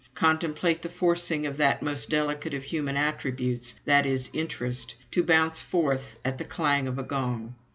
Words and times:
Contemplate 0.15 0.81
the 0.81 0.89
forcing 0.89 1.45
of 1.45 1.57
that 1.57 1.83
most 1.83 2.09
delicate 2.09 2.55
of 2.55 2.63
human 2.63 2.97
attributes, 2.97 3.79
i.e., 3.87 4.19
interest, 4.33 4.95
to 5.11 5.23
bounce 5.23 5.61
forth 5.61 6.17
at 6.25 6.39
the 6.39 6.43
clang 6.43 6.87
of 6.87 6.97
a 6.97 7.03
gong. 7.03 7.53